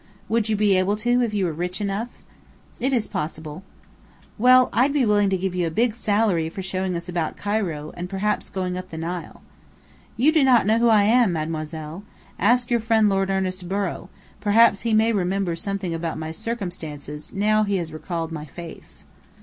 [0.29, 2.09] "Would you be able to, if you were rich enough?"
[2.79, 3.61] "It is possible."
[4.39, 7.93] "Well, I'd be willing to give you a big salary for showing us about Cairo,
[7.95, 9.43] and perhaps going up the Nile."
[10.17, 12.03] "You do not know who I am, Mademoiselle.
[12.39, 14.09] Ask your friend Lord Ernest Borrow.
[14.39, 19.05] Perhaps he may remember something about my circumstances now he has recalled my face."